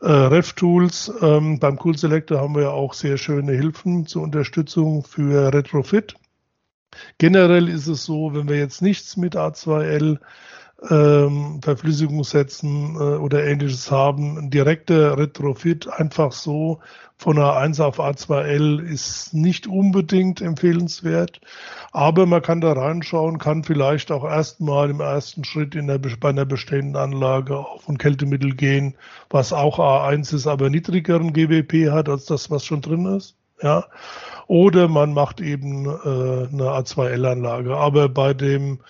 äh, 0.00 0.10
Ref-Tools. 0.10 1.12
Ähm, 1.20 1.58
beim 1.58 1.78
Cool 1.82 1.98
Selector 1.98 2.40
haben 2.40 2.56
wir 2.56 2.72
auch 2.72 2.94
sehr 2.94 3.18
schöne 3.18 3.52
Hilfen 3.52 4.06
zur 4.06 4.22
Unterstützung 4.22 5.04
für 5.04 5.52
Retrofit. 5.52 6.14
Generell 7.18 7.68
ist 7.68 7.88
es 7.88 8.04
so, 8.04 8.34
wenn 8.34 8.48
wir 8.48 8.56
jetzt 8.56 8.80
nichts 8.80 9.16
mit 9.16 9.36
A2L 9.36 10.18
ähm, 10.90 11.60
Verflüssigungssätzen 11.62 12.96
äh, 12.96 13.16
oder 13.16 13.44
ähnliches 13.44 13.90
haben. 13.90 14.38
Ein 14.38 14.50
direkter 14.50 15.16
Retrofit 15.16 15.88
einfach 15.88 16.32
so 16.32 16.80
von 17.16 17.38
A1 17.38 17.80
auf 17.80 18.00
A2L 18.00 18.80
ist 18.80 19.32
nicht 19.34 19.66
unbedingt 19.66 20.40
empfehlenswert, 20.40 21.40
aber 21.92 22.26
man 22.26 22.42
kann 22.42 22.60
da 22.60 22.72
reinschauen, 22.72 23.38
kann 23.38 23.62
vielleicht 23.62 24.10
auch 24.10 24.24
erstmal 24.24 24.90
im 24.90 25.00
ersten 25.00 25.44
Schritt 25.44 25.74
in 25.74 25.86
der, 25.86 25.98
bei 25.98 26.28
einer 26.28 26.44
bestehenden 26.44 26.96
Anlage 26.96 27.56
auf 27.56 27.88
ein 27.88 27.98
Kältemittel 27.98 28.54
gehen, 28.54 28.96
was 29.30 29.52
auch 29.52 29.78
A1 29.78 30.34
ist, 30.34 30.46
aber 30.46 30.68
niedrigeren 30.70 31.32
GWP 31.32 31.90
hat 31.92 32.08
als 32.08 32.26
das, 32.26 32.50
was 32.50 32.64
schon 32.64 32.80
drin 32.80 33.06
ist. 33.06 33.36
Ja. 33.62 33.86
Oder 34.46 34.88
man 34.88 35.14
macht 35.14 35.40
eben 35.40 35.86
äh, 35.86 35.88
eine 35.88 36.64
A2L-Anlage. 36.64 37.76
Aber 37.76 38.08
bei 38.08 38.34
dem 38.34 38.80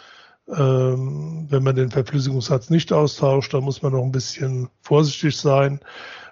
wenn 0.46 1.62
man 1.62 1.74
den 1.74 1.90
Verflüssigungssatz 1.90 2.68
nicht 2.68 2.92
austauscht, 2.92 3.54
dann 3.54 3.64
muss 3.64 3.82
man 3.82 3.92
noch 3.92 4.02
ein 4.02 4.12
bisschen 4.12 4.68
vorsichtig 4.82 5.36
sein. 5.36 5.80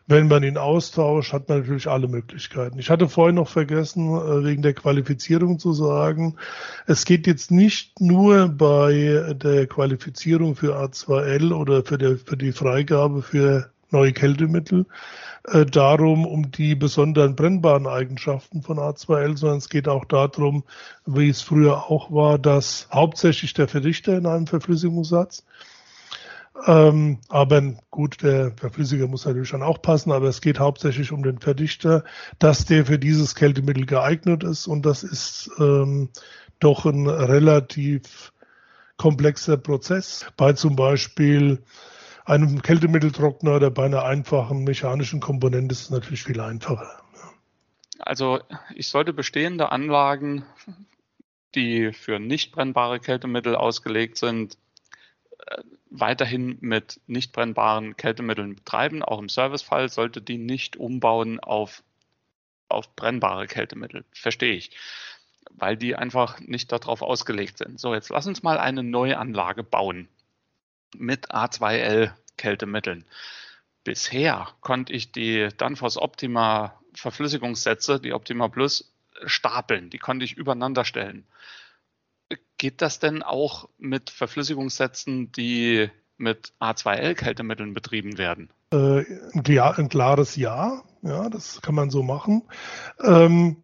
Wenn 0.08 0.28
man 0.28 0.42
ihn 0.42 0.58
austauscht, 0.58 1.32
hat 1.32 1.48
man 1.48 1.60
natürlich 1.60 1.88
alle 1.88 2.08
Möglichkeiten. 2.08 2.78
Ich 2.78 2.90
hatte 2.90 3.08
vorhin 3.08 3.36
noch 3.36 3.48
vergessen, 3.48 4.08
äh, 4.08 4.44
wegen 4.44 4.60
der 4.60 4.74
Qualifizierung 4.74 5.60
zu 5.60 5.72
sagen, 5.72 6.36
es 6.86 7.04
geht 7.04 7.26
jetzt 7.26 7.52
nicht 7.52 8.00
nur 8.00 8.48
bei 8.48 9.34
der 9.34 9.66
Qualifizierung 9.68 10.56
für 10.56 10.76
A2L 10.76 11.52
oder 11.52 11.84
für, 11.84 11.98
der, 11.98 12.16
für 12.16 12.36
die 12.36 12.52
Freigabe 12.52 13.22
für 13.22 13.70
neue 13.92 14.12
Kältemittel, 14.12 14.86
äh, 15.44 15.66
darum, 15.66 16.26
um 16.26 16.50
die 16.50 16.74
besonderen 16.74 17.36
brennbaren 17.36 17.86
Eigenschaften 17.86 18.62
von 18.62 18.78
A2L, 18.78 19.36
sondern 19.36 19.58
es 19.58 19.68
geht 19.68 19.88
auch 19.88 20.04
darum, 20.04 20.64
wie 21.06 21.28
es 21.28 21.42
früher 21.42 21.90
auch 21.90 22.10
war, 22.10 22.38
dass 22.38 22.88
hauptsächlich 22.92 23.54
der 23.54 23.68
Verdichter 23.68 24.16
in 24.16 24.26
einem 24.26 24.46
Verflüssigungssatz 24.46 25.44
ähm, 26.66 27.18
aber 27.28 27.62
gut, 27.90 28.22
der 28.22 28.52
Verflüssiger 28.52 29.08
muss 29.08 29.24
natürlich 29.24 29.50
dann 29.50 29.62
auch 29.62 29.80
passen, 29.80 30.12
aber 30.12 30.28
es 30.28 30.40
geht 30.40 30.58
hauptsächlich 30.58 31.10
um 31.10 31.22
den 31.22 31.38
Verdichter, 31.38 32.04
dass 32.38 32.66
der 32.66 32.86
für 32.86 32.98
dieses 32.98 33.34
Kältemittel 33.34 33.86
geeignet 33.86 34.44
ist 34.44 34.66
und 34.66 34.84
das 34.84 35.02
ist 35.02 35.50
ähm, 35.58 36.10
doch 36.60 36.84
ein 36.84 37.08
relativ 37.08 38.32
komplexer 38.96 39.56
Prozess. 39.56 40.26
Bei 40.36 40.52
zum 40.52 40.76
Beispiel 40.76 41.62
einem 42.24 42.62
Kältemitteltrockner 42.62 43.56
oder 43.56 43.70
bei 43.70 43.84
einer 43.84 44.04
einfachen 44.04 44.64
mechanischen 44.64 45.20
Komponente 45.20 45.72
ist 45.72 45.82
es 45.82 45.90
natürlich 45.90 46.22
viel 46.22 46.40
einfacher. 46.40 47.02
Also 47.98 48.40
ich 48.74 48.88
sollte 48.88 49.12
bestehende 49.12 49.70
Anlagen, 49.70 50.44
die 51.54 51.92
für 51.92 52.18
nicht 52.18 52.52
brennbare 52.52 53.00
Kältemittel 53.00 53.54
ausgelegt 53.54 54.16
sind, 54.16 54.56
äh, 55.46 55.62
weiterhin 55.90 56.58
mit 56.60 57.00
nicht 57.06 57.32
brennbaren 57.32 57.96
Kältemitteln 57.96 58.56
betreiben. 58.56 59.02
Auch 59.02 59.18
im 59.18 59.28
Servicefall 59.28 59.88
sollte 59.88 60.22
die 60.22 60.38
nicht 60.38 60.76
umbauen 60.76 61.38
auf, 61.38 61.82
auf 62.68 62.94
brennbare 62.96 63.46
Kältemittel. 63.46 64.04
Verstehe 64.12 64.54
ich. 64.54 64.70
Weil 65.50 65.76
die 65.76 65.94
einfach 65.94 66.40
nicht 66.40 66.72
darauf 66.72 67.02
ausgelegt 67.02 67.58
sind. 67.58 67.78
So, 67.78 67.94
jetzt 67.94 68.08
lass 68.08 68.26
uns 68.26 68.42
mal 68.42 68.58
eine 68.58 68.82
neue 68.82 69.18
Anlage 69.18 69.62
bauen 69.62 70.08
mit 70.96 71.30
A2L 71.30 72.12
Kältemitteln. 72.36 73.04
Bisher 73.84 74.48
konnte 74.60 74.92
ich 74.92 75.12
die 75.12 75.48
Danfoss 75.56 75.96
Optima 75.96 76.80
Verflüssigungssätze, 76.94 78.00
die 78.00 78.12
Optima 78.12 78.48
Plus, 78.48 78.92
stapeln. 79.24 79.90
Die 79.90 79.98
konnte 79.98 80.24
ich 80.24 80.36
übereinander 80.36 80.84
stellen. 80.84 81.26
Geht 82.58 82.80
das 82.80 82.98
denn 82.98 83.22
auch 83.22 83.68
mit 83.78 84.10
Verflüssigungssätzen, 84.10 85.32
die 85.32 85.90
mit 86.16 86.52
A2L-Kältemitteln 86.60 87.74
betrieben 87.74 88.18
werden? 88.18 88.50
Äh, 88.72 89.04
ein, 89.34 89.88
klares 89.88 90.36
Ja. 90.36 90.82
Ja, 91.02 91.28
das 91.28 91.60
kann 91.60 91.74
man 91.74 91.90
so 91.90 92.04
machen. 92.04 92.44
Ähm, 93.02 93.61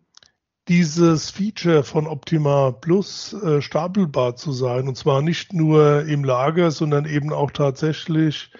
dieses 0.68 1.30
Feature 1.30 1.82
von 1.82 2.06
Optima 2.06 2.72
Plus 2.72 3.32
äh, 3.32 3.62
stapelbar 3.62 4.36
zu 4.36 4.52
sein. 4.52 4.86
Und 4.86 4.96
zwar 4.96 5.22
nicht 5.22 5.52
nur 5.52 6.04
im 6.06 6.24
Lager, 6.24 6.70
sondern 6.70 7.06
eben 7.06 7.32
auch 7.32 7.50
tatsächlich 7.50 8.50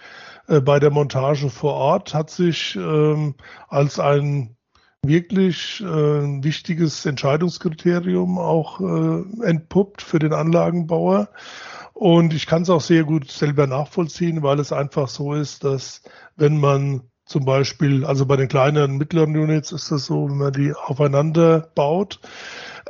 äh, 0.48 0.60
bei 0.60 0.78
der 0.78 0.90
Montage 0.90 1.50
vor 1.50 1.74
Ort 1.74 2.14
hat 2.14 2.30
sich 2.30 2.76
ähm, 2.76 3.34
als 3.68 4.00
ein 4.00 4.56
wirklich 5.04 5.80
äh, 5.80 5.84
wichtiges 5.84 7.06
Entscheidungskriterium 7.06 8.38
auch 8.38 8.80
äh, 8.80 9.44
entpuppt 9.44 10.02
für 10.02 10.18
den 10.18 10.32
Anlagenbauer. 10.32 11.28
Und 11.92 12.32
ich 12.32 12.46
kann 12.46 12.62
es 12.62 12.70
auch 12.70 12.80
sehr 12.80 13.04
gut 13.04 13.30
selber 13.30 13.66
nachvollziehen, 13.66 14.42
weil 14.42 14.60
es 14.60 14.72
einfach 14.72 15.08
so 15.08 15.34
ist, 15.34 15.64
dass 15.64 16.02
wenn 16.36 16.58
man 16.58 17.02
zum 17.28 17.44
Beispiel, 17.44 18.04
also 18.06 18.24
bei 18.26 18.36
den 18.36 18.48
kleinen 18.48 18.96
mittleren 18.96 19.36
Units 19.36 19.70
ist 19.70 19.92
das 19.92 20.06
so, 20.06 20.28
wenn 20.30 20.38
man 20.38 20.52
die 20.52 20.72
aufeinander 20.72 21.68
baut, 21.74 22.20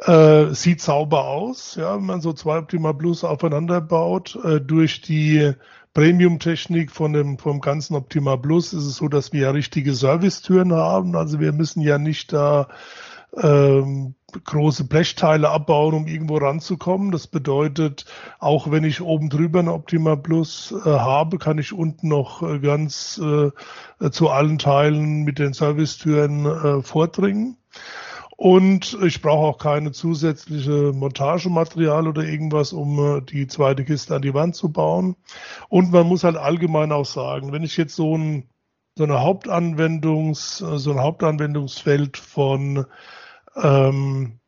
äh, 0.06 0.46
sieht 0.54 0.80
sauber 0.80 1.26
aus, 1.26 1.74
ja, 1.74 1.96
wenn 1.96 2.06
man 2.06 2.20
so 2.20 2.32
zwei 2.32 2.58
Optima 2.58 2.92
Plus 2.92 3.24
aufeinander 3.24 3.80
baut. 3.80 4.38
Äh, 4.44 4.60
durch 4.60 5.02
die 5.02 5.54
Premium-Technik 5.92 6.92
von 6.92 7.12
dem, 7.12 7.38
vom 7.38 7.60
ganzen 7.60 7.96
Optima 7.96 8.36
Plus 8.36 8.72
ist 8.72 8.84
es 8.84 8.96
so, 8.96 9.08
dass 9.08 9.32
wir 9.32 9.40
ja 9.40 9.50
richtige 9.50 9.92
Servicetüren 9.92 10.72
haben. 10.72 11.16
Also 11.16 11.40
wir 11.40 11.52
müssen 11.52 11.80
ja 11.80 11.98
nicht 11.98 12.32
da 12.32 12.68
ähm, 13.36 14.14
große 14.32 14.84
Blechteile 14.84 15.48
abbauen, 15.48 15.94
um 15.94 16.06
irgendwo 16.06 16.36
ranzukommen. 16.36 17.10
Das 17.10 17.26
bedeutet, 17.26 18.04
auch 18.38 18.70
wenn 18.70 18.84
ich 18.84 19.00
oben 19.00 19.30
drüber 19.30 19.60
ein 19.60 19.68
Optima 19.68 20.16
Plus 20.16 20.72
äh, 20.72 20.90
habe, 20.90 21.38
kann 21.38 21.58
ich 21.58 21.72
unten 21.72 22.08
noch 22.08 22.42
äh, 22.42 22.58
ganz 22.58 23.18
äh, 23.18 24.10
zu 24.10 24.28
allen 24.28 24.58
Teilen 24.58 25.24
mit 25.24 25.38
den 25.38 25.54
Servicetüren 25.54 26.46
äh, 26.46 26.82
vordringen. 26.82 27.56
Und 28.36 28.96
ich 29.02 29.20
brauche 29.20 29.46
auch 29.46 29.58
keine 29.58 29.90
zusätzliche 29.90 30.92
Montagematerial 30.92 32.06
oder 32.06 32.22
irgendwas, 32.22 32.72
um 32.72 32.98
äh, 33.18 33.20
die 33.22 33.48
zweite 33.48 33.84
Kiste 33.84 34.14
an 34.14 34.22
die 34.22 34.34
Wand 34.34 34.54
zu 34.54 34.70
bauen. 34.70 35.16
Und 35.68 35.90
man 35.90 36.06
muss 36.06 36.22
halt 36.22 36.36
allgemein 36.36 36.92
auch 36.92 37.06
sagen, 37.06 37.50
wenn 37.50 37.64
ich 37.64 37.76
jetzt 37.76 37.96
so 37.96 38.16
ein 38.16 38.44
so 38.96 39.04
eine 39.04 39.20
Hauptanwendungs, 39.22 40.60
äh, 40.60 40.78
so 40.78 40.90
ein 40.90 41.00
Hauptanwendungsfeld 41.00 42.16
von 42.16 42.84
ähm, 43.56 44.38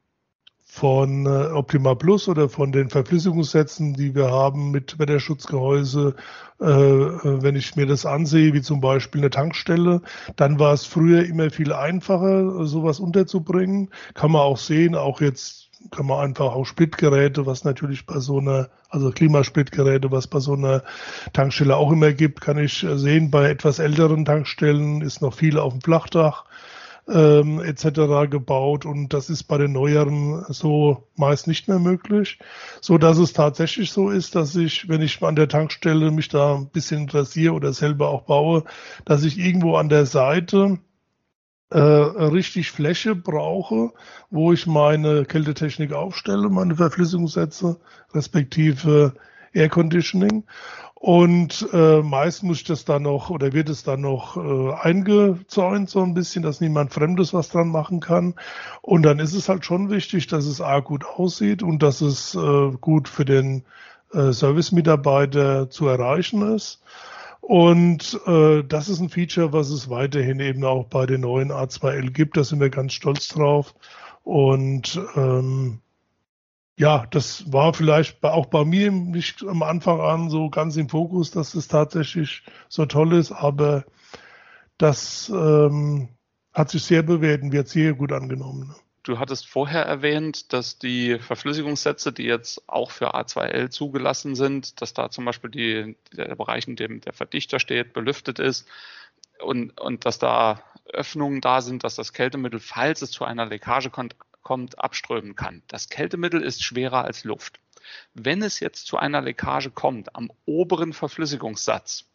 von 0.71 1.27
äh, 1.27 1.53
Optima 1.53 1.97
Plus 1.97 2.29
oder 2.29 2.49
von 2.49 2.71
den 2.71 2.91
Verflüssigungssätzen, 2.91 3.93
die 3.95 4.15
wir 4.15 4.31
haben 4.31 4.71
mit 4.71 5.01
Wetterschutzgehäuse, 5.01 6.15
äh, 6.61 6.65
äh, 6.65 7.43
wenn 7.43 7.57
ich 7.57 7.75
mir 7.75 7.87
das 7.87 8.07
ansehe, 8.07 8.55
wie 8.55 8.63
zum 8.63 8.81
Beispiel 8.81 9.21
eine 9.21 9.31
Tankstelle, 9.31 10.01
dann 10.37 10.61
war 10.61 10.73
es 10.73 10.87
früher 10.87 11.27
immer 11.27 11.51
viel 11.51 11.73
einfacher, 11.73 12.67
sowas 12.67 13.01
unterzubringen. 13.01 13.91
Kann 14.15 14.31
man 14.31 14.43
auch 14.43 14.59
sehen, 14.59 14.95
auch 14.95 15.21
jetzt 15.21 15.71
kann 15.91 16.07
man 16.07 16.21
einfach 16.21 16.53
auch 16.53 16.65
Splitgeräte, 16.65 17.47
was 17.47 17.65
natürlich 17.65 18.07
bei 18.07 18.21
so 18.21 18.39
einer, 18.39 18.69
also 18.91 19.11
Klimasplitgeräte, 19.11 20.13
was 20.13 20.29
bei 20.29 20.39
so 20.39 20.53
einer 20.53 20.85
Tankstelle 21.33 21.77
auch 21.77 21.91
immer 21.91 22.13
gibt, 22.13 22.41
kann 22.43 22.59
ich 22.59 22.87
sehen, 22.95 23.31
bei 23.33 23.51
etwas 23.51 23.81
älteren 23.81 24.25
Tankstellen 24.25 25.01
ist 25.01 25.21
noch 25.21 25.35
viel 25.35 25.59
auf 25.59 25.73
dem 25.73 25.81
Flachdach 25.81 26.45
ähm, 27.09 27.61
etc. 27.61 28.31
gebaut 28.31 28.87
und 28.87 29.13
das 29.13 29.31
ist 29.31 29.45
bei 29.45 29.59
den 29.59 29.73
neueren 29.73 30.45
so 30.49 31.09
meist 31.17 31.47
nicht 31.47 31.69
mehr 31.69 31.79
möglich, 31.79 32.39
so 32.81 32.99
dass 32.99 33.19
es 33.19 33.33
tatsächlich 33.33 33.91
so 33.93 34.11
ist, 34.11 34.35
dass 34.35 34.55
ich, 34.57 34.89
wenn 34.89 35.03
ich 35.03 35.23
an 35.23 35.37
der 35.37 35.49
Tankstelle 35.49 36.11
mich 36.11 36.29
da 36.29 36.57
ein 36.57 36.69
bisschen 36.69 37.03
interessiere 37.03 37.55
oder 37.55 37.73
selber 37.73 38.09
auch 38.09 38.23
baue, 38.23 38.65
dass 39.05 39.25
ich 39.25 39.39
irgendwo 39.39 39.77
an 39.77 39.89
der 39.89 40.07
Seite 40.07 40.79
äh, 41.71 41.79
richtig 41.79 42.71
Fläche 42.71 43.15
brauche, 43.15 43.93
wo 44.31 44.53
ich 44.53 44.67
meine 44.67 45.25
Kältetechnik 45.25 45.93
aufstelle, 45.93 46.49
meine 46.49 46.77
Verflüssigungssätze, 46.77 47.81
respektive 48.13 49.15
Air 49.53 49.69
Conditioning. 49.69 50.45
Und 51.03 51.67
äh, 51.73 52.03
meist 52.03 52.43
muss 52.43 52.59
ich 52.59 52.65
das 52.65 52.85
dann 52.85 53.05
noch 53.05 53.31
oder 53.31 53.55
wird 53.55 53.71
es 53.71 53.83
dann 53.83 54.03
noch 54.03 54.37
äh, 54.37 54.75
eingezäunt 54.75 55.89
so 55.89 56.03
ein 56.03 56.13
bisschen, 56.13 56.43
dass 56.43 56.61
niemand 56.61 56.93
Fremdes 56.93 57.33
was 57.33 57.49
dran 57.49 57.69
machen 57.69 58.01
kann. 58.01 58.35
Und 58.83 59.05
dann 59.05 59.19
ist 59.19 59.33
es 59.33 59.49
halt 59.49 59.65
schon 59.65 59.89
wichtig, 59.89 60.27
dass 60.27 60.45
es 60.45 60.61
A 60.61 60.81
gut 60.81 61.07
aussieht 61.07 61.63
und 61.63 61.83
dass 61.83 62.03
es 62.03 62.35
äh, 62.35 62.71
gut 62.83 63.09
für 63.09 63.25
den 63.25 63.65
äh, 64.13 64.31
Service-Mitarbeiter 64.31 65.71
zu 65.71 65.87
erreichen 65.87 66.43
ist. 66.55 66.83
Und 67.41 68.21
äh, 68.27 68.63
das 68.63 68.91
ist 68.91 69.01
ein 69.01 69.09
Feature, 69.09 69.55
was 69.55 69.71
es 69.71 69.89
weiterhin 69.89 70.39
eben 70.39 70.65
auch 70.65 70.85
bei 70.85 71.07
den 71.07 71.23
neuen 71.23 71.51
A2L 71.51 72.11
gibt. 72.11 72.37
Da 72.37 72.45
sind 72.45 72.61
wir 72.61 72.69
ganz 72.69 72.93
stolz 72.93 73.29
drauf. 73.29 73.75
Und 74.23 75.01
ähm, 75.17 75.81
ja, 76.81 77.05
das 77.11 77.53
war 77.53 77.75
vielleicht 77.75 78.25
auch 78.25 78.47
bei 78.47 78.65
mir 78.65 78.91
nicht 78.91 79.43
am 79.43 79.63
Anfang 79.63 80.01
an 80.01 80.31
so 80.31 80.49
ganz 80.49 80.79
im 80.79 80.89
Fokus, 80.89 81.31
dass 81.31 81.53
es 81.53 81.69
tatsächlich 81.69 82.43
so 82.71 82.87
toll 82.87 83.13
ist, 83.13 83.33
aber 83.33 83.85
das 84.79 85.29
ähm, 85.29 86.09
hat 86.55 86.71
sich 86.71 86.83
sehr 86.83 87.03
bewährt 87.03 87.43
und 87.43 87.53
wird 87.53 87.69
sehr 87.69 87.93
gut 87.93 88.13
angenommen. 88.13 88.69
Ne? 88.69 88.75
Du 89.03 89.19
hattest 89.19 89.47
vorher 89.47 89.83
erwähnt, 89.83 90.55
dass 90.55 90.79
die 90.79 91.19
Verflüssigungssätze, 91.19 92.13
die 92.13 92.25
jetzt 92.25 92.67
auch 92.67 92.91
für 92.93 93.15
A2L 93.15 93.69
zugelassen 93.69 94.35
sind, 94.35 94.81
dass 94.81 94.95
da 94.95 95.11
zum 95.11 95.27
Beispiel 95.27 95.51
die, 95.51 95.97
der 96.17 96.35
Bereich, 96.35 96.67
in 96.67 96.77
dem 96.77 97.03
der 97.03 97.13
Verdichter 97.13 97.61
steht, 97.61 97.93
belüftet 97.93 98.39
ist 98.39 98.67
und, 99.43 99.79
und 99.79 100.07
dass 100.07 100.19
da 100.19 100.63
Öffnungen 100.87 101.43
da 101.43 101.61
sind, 101.61 101.85
dass 101.85 101.97
das 101.97 102.15
Kältemittel, 102.15 102.59
falls 102.59 103.03
es 103.03 103.11
zu 103.11 103.27
einer 103.27 103.45
Leckage 103.45 103.91
kommt, 103.91 104.17
kommt, 104.51 104.81
abströmen 104.81 105.37
kann. 105.37 105.63
Das 105.69 105.89
Kältemittel 105.89 106.43
ist 106.43 106.65
schwerer 106.65 107.05
als 107.05 107.23
Luft. 107.23 107.61
Wenn 108.15 108.43
es 108.43 108.59
jetzt 108.59 108.85
zu 108.85 108.97
einer 108.97 109.21
Leckage 109.21 109.71
kommt 109.71 110.17
am 110.17 110.33
oberen 110.45 110.93
Verflüssigungssatz, 110.93 112.07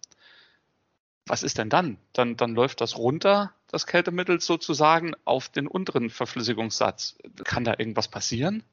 was 1.26 1.44
ist 1.44 1.60
denn 1.60 1.70
dann? 1.70 1.98
Dann, 2.12 2.36
dann 2.36 2.54
läuft 2.54 2.82
das 2.82 2.98
runter, 2.98 3.54
das 3.68 3.88
Kältemittel 3.88 4.42
sozusagen, 4.42 5.14
auf 5.24 5.48
den 5.48 5.66
unteren 5.66 6.10
Verflüssigungssatz. 6.10 7.16
Kann 7.46 7.64
da 7.64 7.76
irgendwas 7.78 8.10
passieren? 8.10 8.64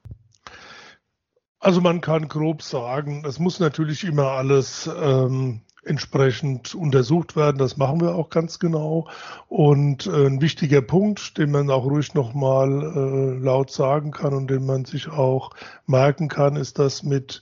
Also 1.59 1.79
man 1.79 2.01
kann 2.01 2.27
grob 2.27 2.63
sagen, 2.63 3.23
es 3.25 3.39
muss 3.39 3.61
natürlich 3.61 4.03
immer 4.03 4.31
alles 4.31 4.87
ähm, 4.93 5.61
entsprechend 5.85 6.75
untersucht 6.75 7.35
werden. 7.35 7.57
Das 7.57 7.77
machen 7.77 8.01
wir 8.01 8.15
auch 8.15 8.29
ganz 8.29 8.59
genau. 8.59 9.07
Und 9.47 10.07
äh, 10.07 10.27
ein 10.27 10.41
wichtiger 10.41 10.81
Punkt, 10.81 11.37
den 11.37 11.51
man 11.51 11.69
auch 11.69 11.85
ruhig 11.85 12.13
nochmal 12.13 12.69
äh, 12.71 13.43
laut 13.43 13.71
sagen 13.71 14.11
kann 14.11 14.33
und 14.33 14.49
den 14.49 14.65
man 14.65 14.85
sich 14.85 15.09
auch 15.09 15.51
merken 15.85 16.27
kann, 16.27 16.55
ist 16.55 16.79
das 16.79 17.03
mit 17.03 17.41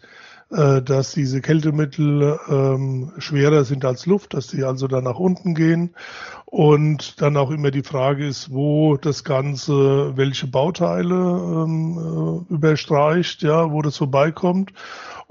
äh, 0.51 0.81
dass 0.81 1.13
diese 1.13 1.39
Kältemittel 1.39 2.37
ähm, 2.49 3.13
schwerer 3.19 3.63
sind 3.63 3.85
als 3.85 4.05
Luft, 4.05 4.33
dass 4.33 4.49
sie 4.49 4.65
also 4.65 4.87
dann 4.89 5.05
nach 5.05 5.17
unten 5.17 5.55
gehen. 5.55 5.95
Und 6.45 7.21
dann 7.21 7.37
auch 7.37 7.51
immer 7.51 7.71
die 7.71 7.83
Frage 7.83 8.27
ist, 8.27 8.51
wo 8.51 8.97
das 8.97 9.23
Ganze, 9.23 10.17
welche 10.17 10.47
Bauteile 10.47 11.15
ähm, 11.15 12.45
äh, 12.49 12.53
überstreicht, 12.53 13.43
ja, 13.43 13.71
wo 13.71 13.81
das 13.81 13.95
vorbeikommt. 13.95 14.73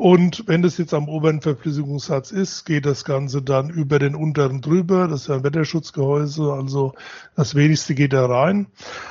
Und 0.00 0.44
wenn 0.46 0.62
das 0.62 0.78
jetzt 0.78 0.94
am 0.94 1.10
oberen 1.10 1.42
Verflüssigungssatz 1.42 2.30
ist, 2.30 2.64
geht 2.64 2.86
das 2.86 3.04
Ganze 3.04 3.42
dann 3.42 3.68
über 3.68 3.98
den 3.98 4.14
unteren 4.14 4.62
drüber. 4.62 5.06
Das 5.06 5.20
ist 5.20 5.28
ja 5.28 5.34
ein 5.34 5.44
Wetterschutzgehäuse, 5.44 6.54
also 6.54 6.94
das 7.36 7.54
wenigste 7.54 7.94
geht 7.94 8.14
da 8.14 8.24
rein. 8.24 8.68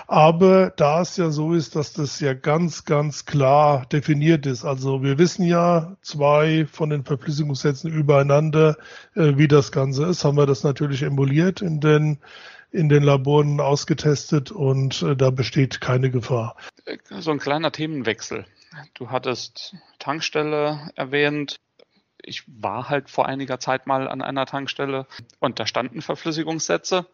Aber 0.07 0.71
da 0.71 1.01
es 1.01 1.15
ja 1.15 1.29
so 1.29 1.53
ist, 1.53 1.75
dass 1.75 1.93
das 1.93 2.19
ja 2.19 2.33
ganz, 2.33 2.85
ganz 2.85 3.25
klar 3.25 3.85
definiert 3.91 4.47
ist. 4.47 4.65
Also 4.65 5.03
wir 5.03 5.19
wissen 5.19 5.45
ja 5.45 5.95
zwei 6.01 6.65
von 6.65 6.89
den 6.89 7.05
Verflüssigungssätzen 7.05 7.91
übereinander, 7.91 8.75
äh, 9.13 9.33
wie 9.37 9.47
das 9.47 9.71
Ganze 9.71 10.07
ist, 10.07 10.25
haben 10.25 10.37
wir 10.37 10.47
das 10.47 10.63
natürlich 10.63 11.03
emuliert 11.03 11.61
in 11.61 11.81
den 11.81 12.17
in 12.71 12.89
den 12.89 13.03
Laboren 13.03 13.59
ausgetestet 13.59 14.49
und 14.49 15.03
äh, 15.03 15.15
da 15.15 15.29
besteht 15.29 15.81
keine 15.81 16.09
Gefahr. 16.09 16.55
So 17.19 17.29
ein 17.29 17.37
kleiner 17.37 17.71
Themenwechsel. 17.71 18.45
Du 18.93 19.09
hattest 19.09 19.75
Tankstelle 19.97 20.91
erwähnt. 20.95 21.59
Ich 22.21 22.43
war 22.47 22.89
halt 22.89 23.09
vor 23.09 23.27
einiger 23.27 23.59
Zeit 23.59 23.87
mal 23.87 24.07
an 24.07 24.21
einer 24.21 24.45
Tankstelle 24.45 25.07
und 25.39 25.59
da 25.59 25.65
standen 25.65 26.01
Verflüssigungssätze. 26.01 27.07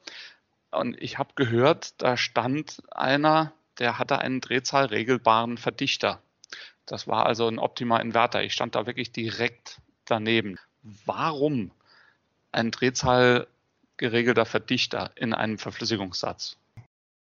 Und 0.71 0.99
ich 1.01 1.17
habe 1.17 1.33
gehört, 1.35 2.01
da 2.01 2.17
stand 2.17 2.81
einer, 2.91 3.53
der 3.79 3.97
hatte 3.97 4.19
einen 4.19 4.41
drehzahlregelbaren 4.41 5.57
Verdichter. 5.57 6.21
Das 6.85 7.07
war 7.07 7.25
also 7.25 7.47
ein 7.47 7.59
Optima 7.59 7.99
Inverter. 7.99 8.43
Ich 8.43 8.53
stand 8.53 8.75
da 8.75 8.85
wirklich 8.85 9.11
direkt 9.11 9.79
daneben. 10.05 10.59
Warum 11.05 11.71
ein 12.51 12.71
drehzahlgeregelter 12.71 14.45
Verdichter 14.45 15.11
in 15.15 15.33
einem 15.33 15.57
Verflüssigungssatz? 15.57 16.57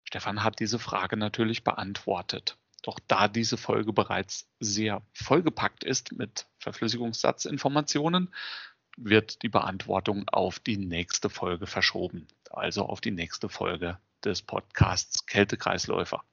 Stefan 0.05 0.43
hat 0.43 0.59
diese 0.61 0.79
Frage 0.79 1.17
natürlich 1.17 1.65
beantwortet. 1.65 2.57
Doch 2.83 2.99
da 3.07 3.29
diese 3.29 3.57
Folge 3.57 3.93
bereits 3.93 4.49
sehr 4.61 5.03
vollgepackt 5.13 5.85
ist 5.85 6.13
mit 6.13 6.47
Verflüssigungssatzinformationen, 6.59 8.33
wird 8.97 9.43
die 9.43 9.49
Beantwortung 9.49 10.29
auf 10.29 10.59
die 10.59 10.77
nächste 10.77 11.31
Folge 11.31 11.67
verschoben, 11.67 12.27
also 12.51 12.85
auf 12.87 13.01
die 13.01 13.11
nächste 13.11 13.49
Folge 13.49 13.99
des 14.25 14.43
Podcasts 14.43 15.27
Kältekreisläufer. 15.27 16.25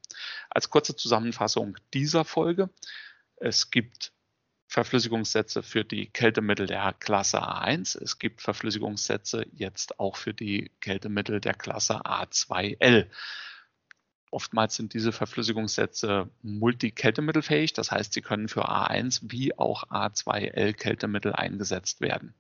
Als 0.50 0.70
kurze 0.70 0.96
Zusammenfassung 0.96 1.78
dieser 1.94 2.26
Folge. 2.26 2.70
Es 3.38 3.70
gibt 3.70 4.14
Verflüssigungssätze 4.68 5.62
für 5.62 5.86
die 5.86 6.08
Kältemittel 6.08 6.68
der 6.68 6.94
Klasse 6.94 7.42
A1. 7.42 8.02
Es 8.02 8.18
gibt 8.18 8.42
Verflüssigungssätze 8.42 9.46
jetzt 9.52 10.00
auch 10.00 10.18
für 10.18 10.34
die 10.34 10.72
Kältemittel 10.82 11.40
der 11.40 11.54
Klasse 11.54 12.02
A2L. 12.02 13.08
Oftmals 14.36 14.76
sind 14.76 14.94
diese 14.94 15.14
Verflüssigungssätze 15.14 16.30
multikältemittelfähig, 16.42 17.72
das 17.72 17.90
heißt, 17.90 18.12
sie 18.12 18.20
können 18.20 18.50
für 18.50 18.68
A1 18.68 19.22
wie 19.32 19.58
auch 19.58 19.86
A2L 19.86 20.74
Kältemittel 20.74 21.32
eingesetzt 21.32 22.02
werden. 22.02 22.34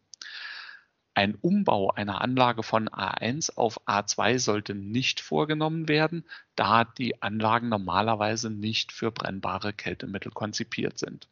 Ein 1.14 1.36
Umbau 1.36 1.92
einer 1.92 2.20
Anlage 2.20 2.64
von 2.64 2.90
A1 2.90 3.56
auf 3.56 3.80
A2 3.88 4.40
sollte 4.40 4.76
nicht 4.76 5.22
vorgenommen 5.22 5.88
werden, 5.88 6.26
da 6.58 6.84
die 6.84 7.22
Anlagen 7.22 7.70
normalerweise 7.70 8.50
nicht 8.50 8.92
für 8.92 9.12
brennbare 9.12 9.72
Kältemittel 9.72 10.34
konzipiert 10.34 11.00
sind. 11.00 11.30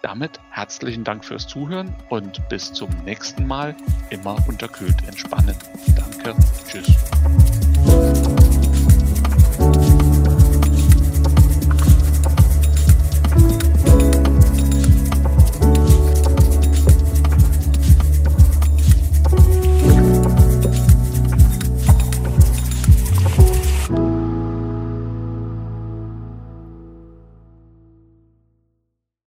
Damit 0.00 0.40
herzlichen 0.50 1.04
Dank 1.04 1.26
fürs 1.26 1.46
Zuhören 1.46 1.94
und 2.08 2.48
bis 2.48 2.72
zum 2.72 2.88
nächsten 3.04 3.46
Mal. 3.46 3.76
Immer 4.08 4.42
unterkühlt 4.48 4.96
entspannen. 5.06 5.56
Danke. 5.94 6.34
Tschüss. 6.66 6.96